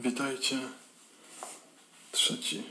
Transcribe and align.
Witajcie. 0.00 0.58
Trzeci. 2.12 2.62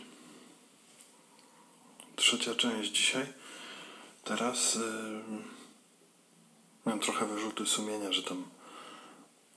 Trzecia 2.16 2.56
część 2.56 2.92
dzisiaj. 2.92 3.26
Teraz 4.24 4.76
yy, 4.76 4.82
miałem 6.86 7.00
trochę 7.00 7.26
wyrzuty 7.26 7.66
sumienia, 7.66 8.12
że 8.12 8.24
tam 8.24 8.44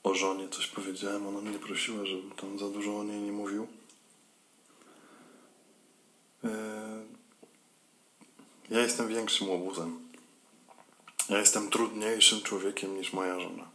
o 0.03 0.15
żonie 0.15 0.49
coś 0.49 0.67
powiedziałem. 0.67 1.27
Ona 1.27 1.41
mnie 1.41 1.59
prosiła, 1.59 2.07
żebym 2.07 2.31
tam 2.31 2.59
za 2.59 2.69
dużo 2.69 2.99
o 2.99 3.05
niej 3.05 3.21
nie 3.21 3.33
mówił. 3.33 3.67
Yy, 6.43 6.51
ja 8.71 8.81
jestem 8.81 9.09
większym 9.09 9.49
łobuzem. 9.49 10.09
Ja 11.29 11.39
jestem 11.39 11.71
trudniejszym 11.71 12.43
człowiekiem 12.43 12.99
niż 12.99 13.13
moja 13.13 13.41
żona. 13.41 13.71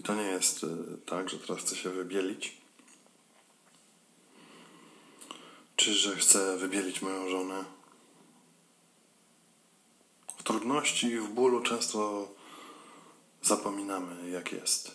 I 0.00 0.02
to 0.02 0.14
nie 0.14 0.22
jest 0.22 0.62
yy, 0.62 0.68
tak, 1.06 1.30
że 1.30 1.38
teraz 1.38 1.58
chcę 1.62 1.76
się 1.76 1.90
wybielić 1.90 2.63
czy 5.84 5.94
że 5.94 6.16
chcę 6.16 6.56
wybielić 6.56 7.02
moją 7.02 7.28
żonę. 7.28 7.64
W 10.38 10.42
trudności 10.42 11.06
i 11.06 11.18
w 11.18 11.28
bólu 11.28 11.60
często 11.60 12.28
zapominamy, 13.42 14.30
jak 14.30 14.52
jest. 14.52 14.94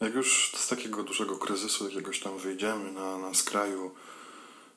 Jak 0.00 0.14
już 0.14 0.52
z 0.56 0.68
takiego 0.68 1.02
dużego 1.02 1.36
kryzysu 1.36 1.88
jakiegoś 1.88 2.20
tam 2.20 2.38
wyjdziemy 2.38 2.92
na, 2.92 3.18
na 3.18 3.34
skraju 3.34 3.94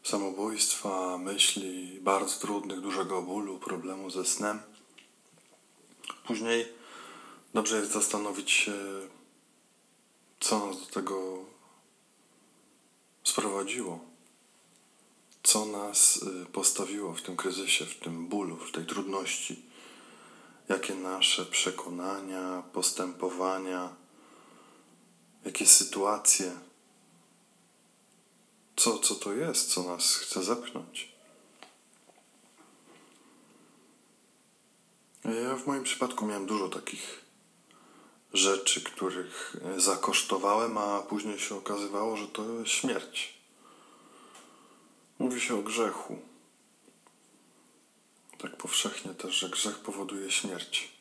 samobójstwa, 0.04 1.18
myśli 1.18 2.00
bardzo 2.02 2.40
trudnych, 2.40 2.82
dużego 2.82 3.22
bólu, 3.22 3.60
problemu 3.60 4.10
ze 4.10 4.26
snem, 4.26 4.60
później 6.28 6.66
dobrze 7.54 7.78
jest 7.78 7.92
zastanowić 7.92 8.52
się, 8.52 8.74
co 10.40 10.68
nas 10.68 10.80
do 10.80 10.86
tego 10.86 11.46
sprowadziło? 13.24 14.00
Co 15.44 15.66
nas 15.66 16.18
y, 16.18 16.46
postawiło 16.46 17.14
w 17.14 17.22
tym 17.22 17.38
kryzysie, 17.38 17.86
w 17.86 18.00
tym 18.00 18.28
bólu, 18.28 18.56
w 18.56 18.72
tej 18.72 18.86
trudności? 18.86 19.62
Jakie 20.70 20.96
nasze 20.96 21.46
przekonania, 21.46 22.64
postępowania, 22.74 23.96
jakie 25.46 25.66
sytuacje? 25.66 26.52
Co, 28.76 29.00
co 29.00 29.16
to 29.16 29.34
jest, 29.34 29.74
co 29.74 29.84
nas 29.84 30.16
chce 30.16 30.44
zepchnąć? 30.44 31.12
Ja 35.26 35.56
w 35.56 35.68
moim 35.68 35.84
przypadku 35.84 36.26
miałem 36.26 36.46
dużo 36.46 36.70
takich 36.70 37.27
rzeczy, 38.34 38.82
których 38.82 39.56
e, 39.76 39.80
zakosztowałem, 39.80 40.78
a 40.78 41.02
później 41.02 41.40
się 41.40 41.56
okazywało, 41.56 42.18
że 42.18 42.28
to 42.28 42.66
śmierć. 42.66 43.34
Mówi 45.20 45.42
się 45.42 45.60
o 45.60 45.62
grzechu. 45.62 46.20
Tak 48.38 48.58
powszechnie 48.58 49.14
też, 49.14 49.36
że 49.36 49.50
grzech 49.50 49.80
powoduje 49.80 50.32
śmierć. 50.32 50.92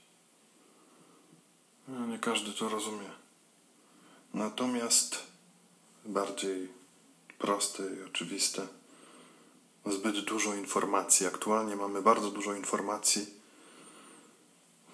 No, 1.88 2.06
nie 2.06 2.18
każdy 2.18 2.52
to 2.52 2.68
rozumie. 2.68 3.10
Natomiast 4.34 5.18
bardziej 6.04 6.68
proste 7.38 7.82
i 7.82 8.02
oczywiste, 8.02 8.66
zbyt 9.86 10.20
dużo 10.20 10.54
informacji. 10.54 11.26
Aktualnie 11.26 11.76
mamy 11.76 12.02
bardzo 12.02 12.30
dużo 12.30 12.54
informacji 12.54 13.35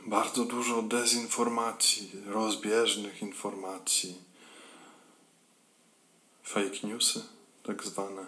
bardzo 0.07 0.45
dużo 0.45 0.83
dezinformacji, 0.83 2.11
rozbieżnych 2.27 3.23
informacji, 3.23 4.23
fake 6.43 6.87
newsy, 6.87 7.23
tak 7.63 7.85
zwane. 7.85 8.27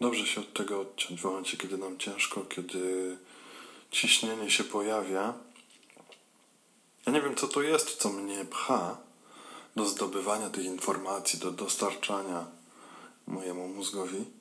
Dobrze 0.00 0.26
się 0.26 0.40
od 0.40 0.52
tego 0.52 0.80
odciąć 0.80 1.20
w 1.20 1.24
momencie, 1.24 1.56
kiedy 1.56 1.78
nam 1.78 1.98
ciężko, 1.98 2.40
kiedy 2.44 3.16
ciśnienie 3.90 4.50
się 4.50 4.64
pojawia. 4.64 5.34
Ja 7.06 7.12
nie 7.12 7.22
wiem, 7.22 7.36
co 7.36 7.48
to 7.48 7.62
jest, 7.62 7.96
co 7.96 8.12
mnie 8.12 8.44
pcha 8.44 8.96
do 9.76 9.84
zdobywania 9.84 10.50
tych 10.50 10.64
informacji, 10.64 11.38
do 11.38 11.50
dostarczania 11.50 12.46
mojemu 13.26 13.68
mózgowi 13.68 14.37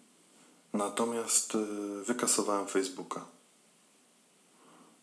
Natomiast 0.74 1.56
y, 1.56 2.04
wykasowałem 2.04 2.68
Facebooka. 2.68 3.26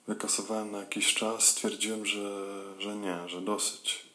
Wykasowałem 0.08 0.70
na 0.70 0.78
jakiś 0.78 1.14
czas, 1.14 1.47
stwierdziłem, 1.47 2.06
że, 2.06 2.47
że 2.78 2.97
nie, 2.97 3.28
że 3.28 3.41
dosyć. 3.41 4.06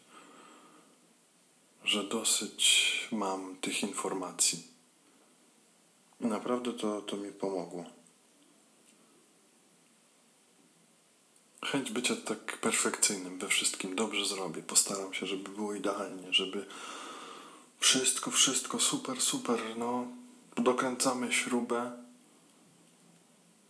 Że 1.83 2.03
dosyć 2.03 2.89
mam 3.11 3.55
tych 3.55 3.83
informacji. 3.83 4.67
I 6.21 6.25
naprawdę 6.25 6.73
to, 6.73 7.01
to 7.01 7.17
mi 7.17 7.31
pomogło. 7.31 7.85
Chęć 11.65 11.91
bycia 11.91 12.15
tak 12.15 12.57
perfekcyjnym 12.57 13.39
we 13.39 13.47
wszystkim. 13.47 13.95
Dobrze 13.95 14.25
zrobię. 14.25 14.61
Postaram 14.61 15.13
się, 15.13 15.25
żeby 15.25 15.49
było 15.49 15.73
idealnie, 15.73 16.33
żeby 16.33 16.65
wszystko, 17.79 18.31
wszystko 18.31 18.79
super, 18.79 19.21
super. 19.21 19.59
No, 19.77 20.07
dokręcamy 20.61 21.31
śrubę, 21.33 21.91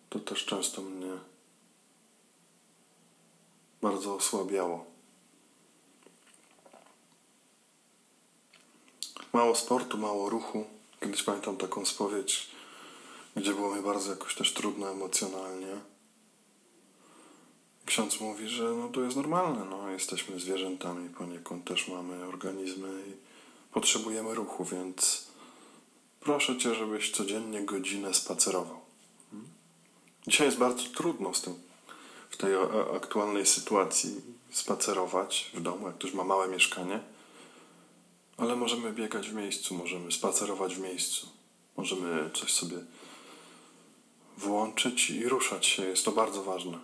to 0.09 0.19
też 0.19 0.45
często 0.45 0.81
mnie 0.81 1.11
bardzo 3.81 4.15
osłabiało. 4.15 4.85
Mało 9.33 9.55
sportu, 9.55 9.97
mało 9.97 10.29
ruchu. 10.29 10.65
Kiedyś 10.99 11.23
pamiętam 11.23 11.57
taką 11.57 11.85
spowiedź, 11.85 12.49
gdzie 13.35 13.53
było 13.53 13.75
mi 13.75 13.81
bardzo 13.81 14.09
jakoś 14.11 14.35
też 14.35 14.53
trudno 14.53 14.89
emocjonalnie. 14.89 15.75
Ksiądz 17.85 18.19
mówi, 18.19 18.47
że 18.47 18.63
no 18.63 18.89
to 18.89 19.01
jest 19.01 19.15
normalne, 19.15 19.65
no 19.65 19.89
jesteśmy 19.89 20.39
zwierzętami 20.39 21.09
poniekąd, 21.09 21.65
też 21.65 21.87
mamy 21.87 22.25
organizmy 22.25 23.03
i 23.07 23.13
potrzebujemy 23.73 24.35
ruchu, 24.35 24.65
więc 24.65 25.28
Proszę 26.19 26.57
Cię, 26.57 26.75
żebyś 26.75 27.11
codziennie 27.11 27.61
godzinę 27.61 28.13
spacerował. 28.13 28.79
Dzisiaj 30.27 30.47
jest 30.47 30.57
bardzo 30.57 30.83
trudno 30.83 31.33
z 31.33 31.41
tym, 31.41 31.53
w 32.29 32.37
tej 32.37 32.51
aktualnej 32.95 33.45
sytuacji 33.45 34.21
spacerować 34.51 35.51
w 35.53 35.61
domu, 35.61 35.87
jak 35.87 35.95
ktoś 35.95 36.13
ma 36.13 36.23
małe 36.23 36.47
mieszkanie, 36.47 36.99
ale 38.37 38.55
możemy 38.55 38.93
biegać 38.93 39.29
w 39.29 39.33
miejscu, 39.33 39.75
możemy 39.75 40.11
spacerować 40.11 40.75
w 40.75 40.79
miejscu, 40.79 41.27
możemy 41.77 42.29
coś 42.33 42.53
sobie 42.53 42.77
włączyć 44.37 45.09
i 45.09 45.29
ruszać 45.29 45.65
się. 45.65 45.85
Jest 45.85 46.05
to 46.05 46.11
bardzo 46.11 46.43
ważne. 46.43 46.79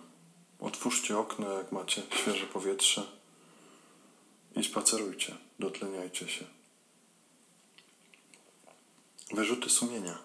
Otwórzcie 0.60 1.18
okno, 1.18 1.52
jak 1.52 1.72
macie 1.72 2.02
świeże 2.14 2.46
powietrze 2.46 3.06
i 4.56 4.64
spacerujcie, 4.64 5.36
dotleniajcie 5.58 6.28
się. 6.28 6.55
Wyrzuty 9.32 9.70
sumienia. 9.70 10.18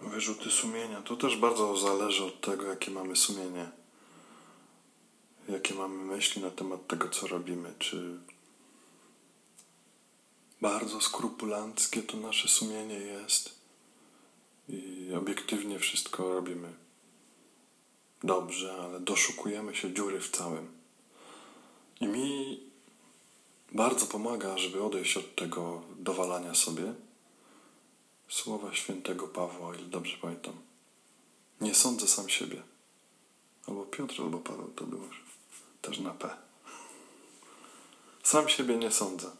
Wyrzuty 0.00 0.50
sumienia. 0.50 1.02
To 1.02 1.16
też 1.16 1.36
bardzo 1.36 1.76
zależy 1.76 2.24
od 2.24 2.40
tego, 2.40 2.64
jakie 2.64 2.90
mamy 2.90 3.16
sumienie. 3.16 3.70
Jakie 5.48 5.74
mamy 5.74 6.04
myśli 6.04 6.42
na 6.42 6.50
temat 6.50 6.86
tego, 6.86 7.08
co 7.08 7.26
robimy. 7.26 7.74
Czy 7.78 8.20
bardzo 10.60 11.00
skrupulanckie 11.00 12.02
to 12.02 12.16
nasze 12.16 12.48
sumienie 12.48 12.94
jest 12.94 13.56
i 14.68 15.12
obiektywnie 15.14 15.78
wszystko 15.78 16.34
robimy 16.34 16.86
dobrze, 18.24 18.74
ale 18.82 19.00
doszukujemy 19.00 19.74
się 19.74 19.94
dziury 19.94 20.20
w 20.20 20.30
całym. 20.30 20.68
I 22.00 22.06
mi 22.06 22.60
bardzo 23.72 24.06
pomaga, 24.06 24.58
żeby 24.58 24.82
odejść 24.82 25.16
od 25.16 25.34
tego 25.34 25.82
dowalania 25.98 26.54
sobie. 26.54 26.94
Słowa 28.28 28.74
świętego 28.74 29.28
Pawła, 29.28 29.74
ile 29.74 29.84
dobrze 29.84 30.16
pamiętam. 30.22 30.54
Nie 31.60 31.74
sądzę 31.74 32.08
sam 32.08 32.28
siebie. 32.28 32.62
Albo 33.68 33.84
Piotr, 33.84 34.14
albo 34.22 34.38
Paweł, 34.38 34.72
to 34.76 34.84
było 34.84 35.08
też 35.82 35.98
na 35.98 36.10
P. 36.10 36.36
Sam 38.22 38.48
siebie 38.48 38.76
nie 38.76 38.90
sądzę. 38.90 39.30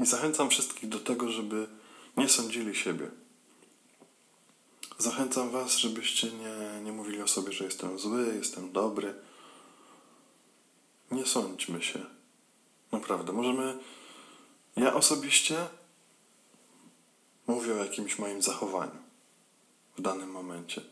I 0.00 0.06
zachęcam 0.06 0.50
wszystkich 0.50 0.88
do 0.88 1.00
tego, 1.00 1.30
żeby 1.30 1.68
nie 2.16 2.28
sądzili 2.28 2.74
siebie. 2.74 3.10
Zachęcam 4.98 5.50
Was, 5.50 5.76
żebyście 5.76 6.30
nie, 6.32 6.80
nie 6.84 6.92
mówili 6.92 7.22
o 7.22 7.28
sobie, 7.28 7.52
że 7.52 7.64
jestem 7.64 7.98
zły, 7.98 8.34
jestem 8.36 8.72
dobry. 8.72 9.14
Nie 11.10 11.26
sądźmy 11.26 11.82
się 11.82 12.17
Naprawdę, 12.92 13.32
możemy. 13.32 13.78
Ja 14.76 14.94
osobiście 14.94 15.66
mówię 17.46 17.74
o 17.74 17.84
jakimś 17.84 18.18
moim 18.18 18.42
zachowaniu 18.42 19.08
w 19.98 20.02
danym 20.02 20.30
momencie. 20.30 20.82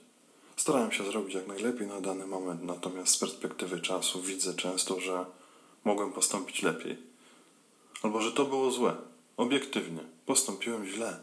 Starałem 0.57 0.93
się 0.93 1.05
zrobić 1.05 1.35
jak 1.35 1.47
najlepiej 1.47 1.87
na 1.87 2.01
dany 2.01 2.27
moment, 2.27 2.63
natomiast 2.63 3.13
z 3.13 3.19
perspektywy 3.19 3.81
czasu 3.81 4.23
widzę 4.23 4.55
często, 4.55 5.01
że 5.01 5.25
mogłem 5.85 6.13
postąpić 6.13 6.63
lepiej. 6.63 6.99
Albo 8.03 8.21
że 8.21 8.33
to 8.33 8.45
było 8.45 8.71
złe. 8.71 8.97
Obiektywnie. 9.37 10.01
Postąpiłem 10.27 10.87
źle. 10.87 11.21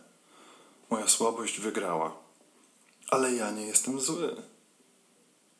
Moja 0.89 1.07
słabość 1.07 1.59
wygrała. 1.59 2.15
Ale 3.09 3.33
ja 3.33 3.51
nie 3.51 3.65
jestem 3.65 4.01
zły. 4.01 4.35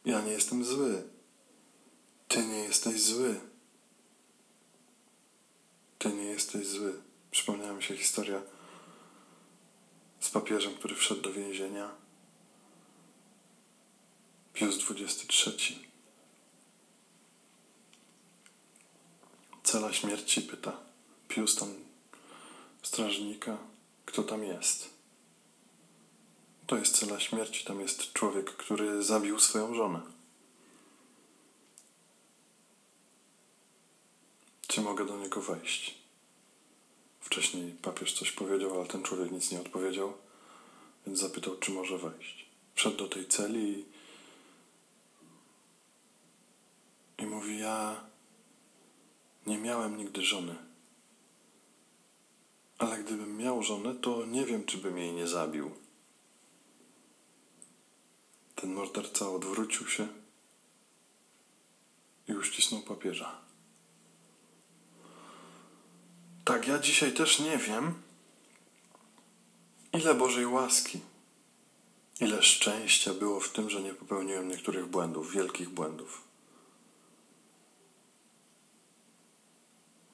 Ja 0.06 0.22
nie 0.22 0.32
jestem 0.32 0.66
zły. 0.66 1.04
Ty 2.28 2.46
nie 2.46 2.58
jesteś 2.64 3.02
zły. 3.02 3.40
Ty 6.04 6.14
nie 6.14 6.24
jesteś 6.24 6.68
zły. 6.68 7.02
Przypomniała 7.32 7.74
mi 7.74 7.84
się 7.84 7.98
historia 7.98 8.42
z 10.20 10.30
papieżem, 10.30 10.74
który 10.76 10.96
wszedł 10.96 11.22
do 11.22 11.34
więzienia. 11.34 11.92
Pius 14.54 14.92
XXIII. 14.92 15.88
Cela 19.64 19.94
śmierci 19.94 20.42
pyta 20.42 20.78
Pius 21.28 21.56
tam 21.56 21.74
strażnika, 22.82 23.58
kto 24.06 24.24
tam 24.24 24.44
jest. 24.44 24.90
To 26.68 26.78
jest 26.78 26.98
cela 26.98 27.20
śmierci, 27.20 27.66
tam 27.66 27.80
jest 27.80 28.14
człowiek, 28.14 28.46
który 28.56 29.04
zabił 29.04 29.40
swoją 29.40 29.76
żonę. 29.76 30.02
Czy 34.74 34.82
mogę 34.82 35.06
do 35.06 35.18
niego 35.18 35.42
wejść? 35.42 35.96
Wcześniej 37.20 37.72
papież 37.82 38.14
coś 38.14 38.32
powiedział, 38.32 38.76
ale 38.76 38.88
ten 38.88 39.04
człowiek 39.04 39.32
nic 39.32 39.52
nie 39.52 39.62
odpowiedział, 39.62 40.14
więc 41.08 41.20
zapytał, 41.20 41.58
czy 41.58 41.72
może 41.72 41.98
wejść. 41.98 42.46
Wszedł 42.76 42.98
do 42.98 43.08
tej 43.08 43.28
celi 43.28 43.86
i, 47.20 47.24
i 47.24 47.26
mówi: 47.26 47.60
Ja 47.60 48.04
nie 49.48 49.58
miałem 49.58 49.98
nigdy 49.98 50.22
żony. 50.22 50.56
Ale 52.78 53.04
gdybym 53.04 53.38
miał 53.38 53.64
żonę, 53.64 53.96
to 53.96 54.26
nie 54.26 54.46
wiem, 54.46 54.66
czy 54.66 54.78
bym 54.78 54.98
jej 54.98 55.14
nie 55.14 55.28
zabił. 55.28 55.72
Ten 58.56 58.74
morderca 58.74 59.30
odwrócił 59.30 59.88
się 59.88 60.08
i 62.28 62.34
uścisnął 62.34 62.82
papieża. 62.82 63.53
Tak, 66.46 66.68
ja 66.68 66.80
dzisiaj 66.80 67.14
też 67.14 67.40
nie 67.40 67.58
wiem, 67.58 67.94
ile 69.94 70.16
Bożej 70.16 70.46
łaski, 70.46 71.00
ile 72.20 72.44
szczęścia 72.44 73.14
było 73.14 73.40
w 73.40 73.50
tym, 73.50 73.70
że 73.70 73.82
nie 73.82 73.94
popełniłem 73.94 74.48
niektórych 74.48 74.86
błędów, 74.86 75.32
wielkich 75.32 75.70
błędów. 75.70 76.22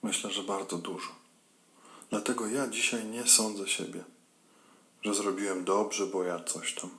Myślę, 0.03 0.31
że 0.31 0.43
bardzo 0.43 0.77
dużo. 0.77 1.09
Dlatego 2.09 2.47
ja 2.47 2.67
dzisiaj 2.67 3.05
nie 3.05 3.27
sądzę 3.27 3.67
siebie, 3.67 4.03
że 5.01 5.15
zrobiłem 5.15 5.65
dobrze, 5.65 6.05
bo 6.05 6.23
ja 6.23 6.43
coś 6.43 6.73
tam. 6.73 6.89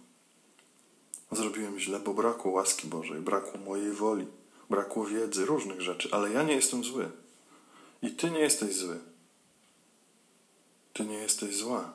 Zrobiłem 1.33 1.79
źle, 1.79 2.01
bo 2.01 2.15
brakło 2.15 2.53
łaski 2.53 2.89
Bożej, 2.89 3.21
brakło 3.21 3.61
mojej 3.61 3.93
woli, 3.93 4.27
brakło 4.71 5.07
wiedzy, 5.07 5.47
różnych 5.47 5.81
rzeczy, 5.81 6.09
ale 6.13 6.31
ja 6.31 6.43
nie 6.43 6.55
jestem 6.55 6.85
zły. 6.85 7.11
I 8.03 8.11
ty 8.11 8.31
nie 8.31 8.41
jesteś 8.41 8.75
zły. 8.75 9.10
Ty 10.93 11.05
nie 11.05 11.15
jesteś 11.17 11.57
zła. 11.57 11.93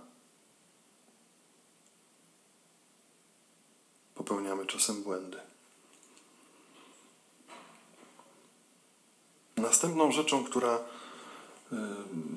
Popełniamy 4.15 4.65
czasem 4.65 5.03
błędy. 5.03 5.38
Następną 9.57 10.12
rzeczą, 10.12 10.44
która 10.44 10.75
y, 10.75 11.75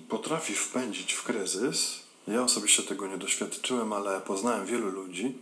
potrafi 0.09 0.55
wpędzić 0.55 1.13
w 1.13 1.23
kryzys, 1.23 2.09
ja 2.29 2.43
osobiście 2.43 2.83
tego 2.83 3.07
nie 3.07 3.19
doświadczyłem, 3.19 3.93
ale 3.93 4.21
poznałem 4.21 4.67
wielu 4.67 4.91
ludzi, 4.91 5.39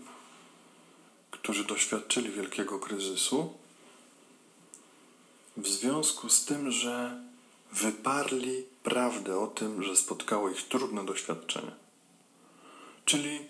którzy 1.31 1.65
doświadczyli 1.65 2.31
wielkiego 2.31 2.79
kryzysu 2.79 3.55
w 5.57 5.69
związku 5.69 6.29
z 6.29 6.45
tym, 6.45 6.71
że 6.71 7.21
wyparli 7.73 8.65
prawdę 8.87 9.39
o 9.39 9.47
tym, 9.47 9.83
że 9.83 9.97
spotkało 9.97 10.51
ich 10.51 10.69
trudne 10.69 11.05
doświadczenie. 11.05 11.73
Czyli 13.05 13.49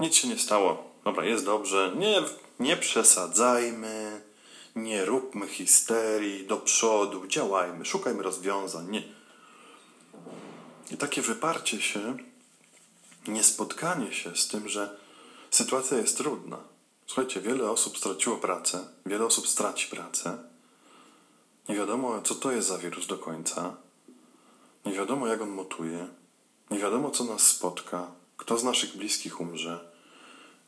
nic 0.00 0.14
się 0.14 0.28
nie 0.28 0.38
stało. 0.38 0.90
Dobra, 1.04 1.24
jest 1.24 1.44
dobrze. 1.44 1.92
Nie, 1.96 2.22
nie 2.60 2.76
przesadzajmy, 2.76 4.22
nie 4.76 5.04
róbmy 5.04 5.48
histerii, 5.48 6.46
do 6.46 6.56
przodu, 6.56 7.26
działajmy, 7.26 7.84
szukajmy 7.84 8.22
rozwiązań. 8.22 8.90
Nie. 8.90 9.02
I 10.90 10.96
takie 10.96 11.22
wyparcie 11.22 11.80
się, 11.82 12.16
niespotkanie 13.28 14.12
się 14.12 14.36
z 14.36 14.48
tym, 14.48 14.68
że 14.68 14.96
sytuacja 15.50 15.98
jest 15.98 16.16
trudna. 16.16 16.58
Słuchajcie, 17.06 17.40
wiele 17.40 17.70
osób 17.70 17.98
straciło 17.98 18.36
pracę, 18.36 18.88
wiele 19.06 19.24
osób 19.24 19.48
straci 19.48 19.88
pracę. 19.88 20.38
Nie 21.68 21.74
wiadomo, 21.74 22.22
co 22.22 22.34
to 22.34 22.52
jest 22.52 22.68
za 22.68 22.78
wirus 22.78 23.06
do 23.06 23.18
końca. 23.18 23.76
Nie 24.86 24.92
wiadomo, 24.92 25.26
jak 25.26 25.42
on 25.42 25.50
mutuje. 25.50 26.08
Nie 26.70 26.78
wiadomo, 26.78 27.10
co 27.10 27.24
nas 27.24 27.46
spotka. 27.46 28.10
Kto 28.36 28.58
z 28.58 28.64
naszych 28.64 28.96
bliskich 28.96 29.40
umrze. 29.40 29.92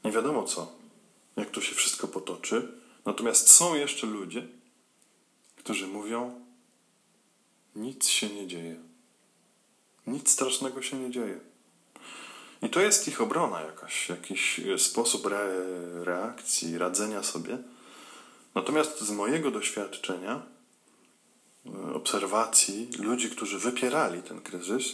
Nie 0.05 0.13
wiadomo 0.13 0.43
co. 0.43 0.73
Jak 1.37 1.51
to 1.51 1.61
się 1.61 1.75
wszystko 1.75 2.09
potoczy. 2.09 2.73
Natomiast 3.05 3.51
są 3.51 3.75
jeszcze 3.75 4.07
ludzie, 4.07 4.47
którzy 5.57 5.87
mówią: 5.87 6.41
Nic 7.77 8.09
się 8.09 8.29
nie 8.29 8.47
dzieje. 8.47 8.77
Nic 10.07 10.31
strasznego 10.31 10.83
się 10.83 10.99
nie 10.99 11.11
dzieje. 11.11 11.41
I 12.63 12.71
to 12.71 12.81
jest 12.81 13.09
ich 13.09 13.21
obrona 13.21 13.61
jakaś, 13.61 14.09
jakiś 14.09 14.61
sposób 14.79 15.27
re 15.27 15.65
reakcji, 16.05 16.79
radzenia 16.79 17.23
sobie. 17.23 17.59
Natomiast 18.55 19.01
z 19.01 19.11
mojego 19.11 19.51
doświadczenia, 19.51 20.43
obserwacji 21.95 22.89
ludzi, 22.99 23.31
którzy 23.31 23.59
wypierali 23.59 24.23
ten 24.23 24.41
kryzys, 24.41 24.85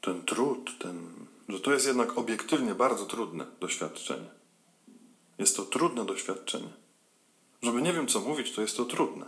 ten 0.00 0.22
trud, 0.22 0.78
ten, 0.78 1.26
że 1.48 1.60
to 1.60 1.72
jest 1.72 1.86
jednak 1.86 2.18
obiektywnie 2.18 2.74
bardzo 2.74 3.06
trudne 3.06 3.46
doświadczenie. 3.60 4.30
Jest 5.38 5.56
to 5.56 5.64
trudne 5.64 6.04
doświadczenie. 6.04 6.72
Żeby 7.62 7.82
nie 7.82 7.92
wiem 7.92 8.06
co 8.06 8.20
mówić, 8.20 8.52
to 8.52 8.60
jest 8.60 8.76
to 8.76 8.84
trudne. 8.84 9.26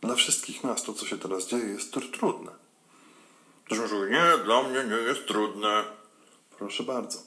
Dla 0.00 0.14
wszystkich 0.14 0.64
nas 0.64 0.82
to, 0.82 0.94
co 0.94 1.06
się 1.06 1.18
teraz 1.18 1.46
dzieje, 1.46 1.64
jest 1.64 1.92
to 1.92 2.00
trudne. 2.00 2.50
Ktoś 3.64 3.78
mówi, 3.78 4.10
nie, 4.10 4.44
dla 4.44 4.62
mnie 4.62 4.84
nie 4.84 5.02
jest 5.02 5.26
trudne. 5.26 5.84
Proszę 6.58 6.82
bardzo. 6.82 7.18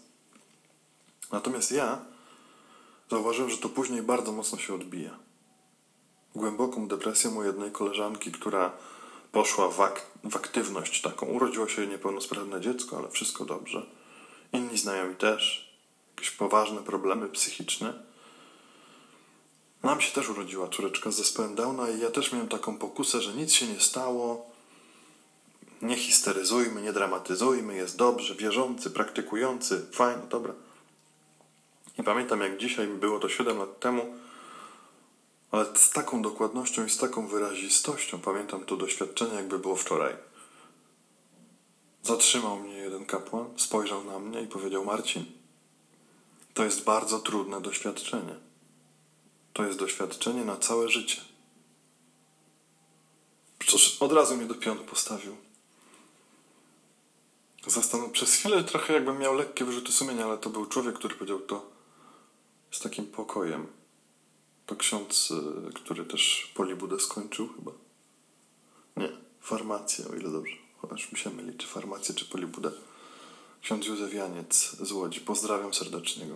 Natomiast 1.32 1.72
ja 1.72 2.01
zauważyłem, 3.10 3.51
że 3.51 3.58
to 3.58 3.70
później 3.70 4.01
bardzo 4.01 4.32
mocno 4.32 4.58
się 4.58 4.74
odbija. 4.74 5.23
Głęboką 6.36 6.88
depresję 6.88 7.30
u 7.30 7.44
jednej 7.44 7.72
koleżanki, 7.72 8.32
która 8.32 8.72
poszła 9.32 9.70
w, 9.70 9.82
ak 9.82 10.02
w 10.24 10.36
aktywność 10.36 11.02
taką. 11.02 11.25
Urodziło 11.25 11.68
się 11.68 11.88
niepełnosprawne 11.88 12.62
dziecko, 12.62 12.98
ale 12.98 13.10
wszystko 13.10 13.46
dobrze. 13.46 13.86
Inni 14.54 14.78
znajomi 14.78 15.16
też. 15.16 15.74
Jakieś 16.16 16.32
poważne 16.32 16.82
problemy 16.82 17.30
psychiczne. 17.30 17.94
Nam 19.84 20.02
się 20.02 20.12
też 20.12 20.30
urodziła 20.30 20.68
córeczka 20.68 21.12
z 21.12 21.16
zespołem 21.16 21.56
Downa 21.56 21.90
i 21.90 22.00
ja 22.00 22.12
też 22.12 22.32
miałem 22.32 22.48
taką 22.48 22.78
pokusę, 22.78 23.22
że 23.22 23.34
nic 23.34 23.54
się 23.54 23.68
nie 23.68 23.80
stało, 23.80 24.46
nie 25.82 25.96
histeryzujmy, 25.96 26.82
nie 26.82 26.94
dramatyzujmy, 26.94 27.75
jest 27.75 27.98
dobrze, 27.98 28.36
wierzący, 28.36 28.92
praktykujący, 28.92 29.86
fajnie, 29.92 30.24
dobra. 30.30 30.54
I 32.00 32.04
pamiętam 32.04 32.42
jak 32.42 32.58
dzisiaj, 32.58 32.88
było 32.88 33.20
to 33.20 33.30
7 33.30 33.58
lat 33.58 33.80
temu, 33.80 34.16
ale 35.53 35.65
z 35.75 35.89
taką 35.89 36.22
dokładnością 36.22 36.86
i 36.86 36.89
z 36.89 36.98
taką 36.98 37.27
wyrazistością 37.27 38.19
pamiętam 38.19 38.65
to 38.65 38.77
doświadczenie, 38.77 39.36
jakby 39.36 39.60
było 39.60 39.75
wczoraj. 39.75 40.15
Zatrzymał 42.03 42.60
mnie 42.60 42.77
jeden 42.77 43.05
kapłan, 43.05 43.45
spojrzał 43.57 44.03
na 44.03 44.19
mnie 44.19 44.41
i 44.41 44.48
powiedział: 44.48 44.86
Marcin, 44.86 45.25
to 46.53 46.63
jest 46.63 46.83
bardzo 46.83 47.19
trudne 47.19 47.62
doświadczenie. 47.62 48.36
To 49.53 49.65
jest 49.65 49.79
doświadczenie 49.79 50.45
na 50.45 50.57
całe 50.57 50.89
życie. 50.89 51.22
Przecież 53.60 54.01
od 54.01 54.12
razu 54.12 54.38
mnie 54.38 54.45
do 54.45 54.55
pionu 54.55 54.83
postawił. 54.83 55.36
Zastanów 57.67 58.12
przez 58.12 58.33
chwilę 58.33 58.63
trochę 58.63 58.93
jakbym 58.93 59.19
miał 59.19 59.36
lekkie 59.36 59.65
wyrzuty 59.65 59.91
sumienia, 59.91 60.25
ale 60.25 60.38
to 60.38 60.50
był 60.50 60.65
człowiek, 60.65 60.95
który 60.95 61.15
powiedział 61.15 61.39
to 61.39 61.72
z 62.72 62.79
takim 62.79 63.05
pokojem. 63.05 63.83
To 64.65 64.75
ksiądz, 64.75 65.32
y, 65.32 65.74
który 65.74 66.05
też 66.05 66.51
Polibudę 66.55 67.00
skończył 67.00 67.50
chyba. 67.55 67.72
Nie, 68.98 69.10
farmację, 69.41 70.05
o 70.08 70.15
ile 70.15 70.29
dobrze. 70.32 70.55
Chociaż 70.77 71.12
mi 71.12 71.20
się 71.20 71.29
myli, 71.29 71.58
czy 71.58 71.67
farmację, 71.67 72.15
czy 72.15 72.25
Polibudę. 72.25 72.72
Ksiądz 73.62 73.88
Józef 73.88 74.13
Janiec 74.13 74.75
z 74.82 74.91
Łodzi. 74.91 75.22
Pozdrawiam 75.22 75.74
serdecznie 75.74 76.25
go. 76.25 76.36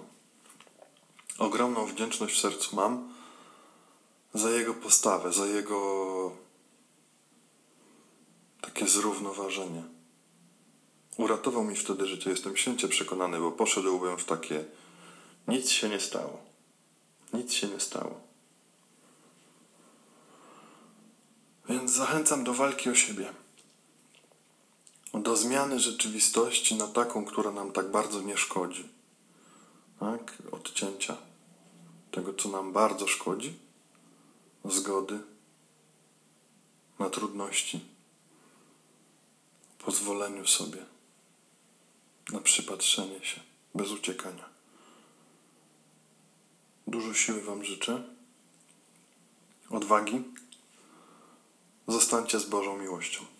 ogromną 1.38 1.86
wdzięczność 1.86 2.36
w 2.36 2.40
sercu 2.40 2.76
mam 2.76 3.14
za 4.34 4.50
jego 4.50 4.74
postawę, 4.74 5.34
za 5.34 5.46
jego 5.46 6.32
takie 8.62 8.88
zrównoważenie. 8.88 9.84
Uratował 11.18 11.64
mi 11.64 11.76
wtedy 11.76 12.08
życie, 12.08 12.30
jestem 12.30 12.58
święcie 12.58 12.88
przekonany, 12.88 13.40
bo 13.40 13.52
poszedłbym 13.52 14.18
w 14.18 14.26
takie 14.26 14.66
nic 15.48 15.70
się 15.70 15.90
nie 15.90 16.00
stało. 16.00 16.47
Nic 17.34 17.54
się 17.54 17.68
nie 17.68 17.80
stało. 17.80 18.22
Więc 21.70 21.92
zachęcam 21.92 22.44
do 22.44 22.54
walki 22.54 22.90
o 22.90 22.96
siebie. 22.96 23.34
Do 25.14 25.38
zmiany 25.38 25.80
rzeczywistości 25.80 26.76
na 26.76 26.88
taką, 26.88 27.26
która 27.26 27.52
nam 27.52 27.72
tak 27.72 27.92
bardzo 27.92 28.22
nie 28.22 28.38
szkodzi. 28.38 28.90
Tak? 30.00 30.38
Odcięcia 30.52 31.18
tego, 32.12 32.34
co 32.34 32.50
nam 32.50 32.74
bardzo 32.74 33.08
szkodzi, 33.08 33.54
zgody 34.66 35.20
na 37.00 37.10
trudności, 37.10 37.80
pozwoleniu 39.80 40.48
sobie 40.48 40.86
na 42.34 42.40
przypatrzenie 42.40 43.26
się 43.26 43.42
bez 43.76 43.92
uciekania. 43.92 44.57
Dużo 46.88 47.14
siły 47.14 47.42
Wam 47.42 47.64
życzę, 47.64 48.04
odwagi. 49.70 50.24
Zostańcie 51.88 52.40
z 52.40 52.46
Bożą 52.46 52.78
miłością. 52.78 53.37